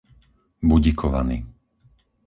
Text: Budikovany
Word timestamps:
Budikovany 0.67 1.37